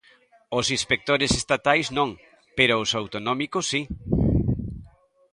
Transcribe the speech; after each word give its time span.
Os 0.57 0.65
inspectores 0.77 1.31
estatais, 1.41 1.87
non; 1.97 2.09
pero 2.57 2.73
os 2.83 2.91
autonómicos, 3.01 3.65
si. 3.71 3.81